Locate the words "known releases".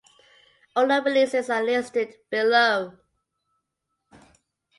0.87-1.47